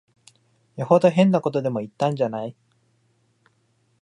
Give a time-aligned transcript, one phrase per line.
[0.77, 2.55] よほど変なことでも言ったんじゃない。